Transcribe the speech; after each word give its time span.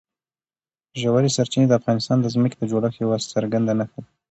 ژورې 1.01 1.29
سرچینې 1.35 1.65
د 1.67 1.73
افغانستان 1.79 2.17
د 2.21 2.25
ځمکې 2.35 2.55
د 2.59 2.63
جوړښت 2.71 2.97
یوه 3.03 3.17
څرګنده 3.33 3.73
نښه 3.79 3.99
ده. 4.03 4.09